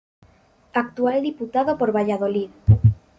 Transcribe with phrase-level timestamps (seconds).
[0.81, 2.49] Actual Diputado por Valladolid.